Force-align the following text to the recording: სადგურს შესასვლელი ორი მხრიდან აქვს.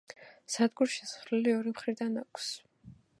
სადგურს 0.53 0.95
შესასვლელი 1.01 1.55
ორი 1.59 1.75
მხრიდან 1.75 2.21
აქვს. 2.25 2.49